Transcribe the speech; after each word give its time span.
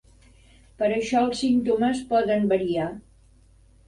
Per 0.77 0.85
això 0.93 1.19
els 1.25 1.37
símptomes 1.43 2.01
poden 2.13 2.47
variar. 2.55 2.89